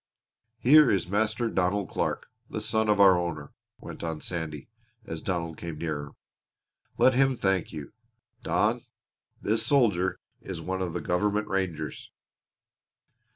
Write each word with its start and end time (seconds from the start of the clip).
Here 0.57 0.89
is 0.89 1.05
Master 1.07 1.47
Donald 1.47 1.87
Clark, 1.91 2.25
the 2.49 2.59
son 2.59 2.89
of 2.89 2.99
our 2.99 3.15
owner," 3.19 3.53
went 3.79 4.03
on 4.03 4.19
Sandy, 4.19 4.67
as 5.05 5.21
Donald 5.21 5.57
came 5.57 5.77
nearer. 5.77 6.13
"Let 6.97 7.13
him 7.13 7.35
thank 7.37 7.71
you. 7.71 7.93
Don, 8.41 8.81
this 9.43 9.63
soldier 9.63 10.19
is 10.41 10.59
one 10.59 10.81
of 10.81 10.93
the 10.93 11.01
government 11.01 11.49
rangers." 11.49 12.09